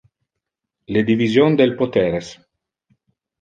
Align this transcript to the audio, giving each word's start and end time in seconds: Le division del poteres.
Le 0.95 1.03
division 1.09 1.55
del 1.61 1.75
poteres. 1.83 2.31